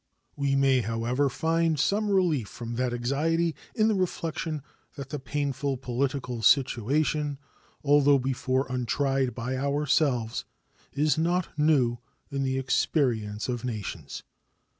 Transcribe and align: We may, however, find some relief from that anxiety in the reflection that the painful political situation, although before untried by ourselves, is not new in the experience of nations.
We 0.35 0.55
may, 0.55 0.79
however, 0.81 1.29
find 1.29 1.79
some 1.79 2.09
relief 2.09 2.47
from 2.49 2.73
that 2.73 2.91
anxiety 2.91 3.53
in 3.75 3.87
the 3.87 3.93
reflection 3.93 4.63
that 4.95 5.09
the 5.09 5.19
painful 5.19 5.77
political 5.77 6.41
situation, 6.41 7.37
although 7.83 8.17
before 8.17 8.65
untried 8.67 9.35
by 9.35 9.57
ourselves, 9.57 10.43
is 10.91 11.19
not 11.19 11.49
new 11.55 11.99
in 12.31 12.41
the 12.41 12.57
experience 12.57 13.47
of 13.47 13.63
nations. 13.63 14.23